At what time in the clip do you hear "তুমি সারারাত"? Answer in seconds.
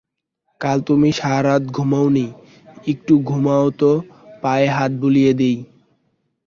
0.81-1.63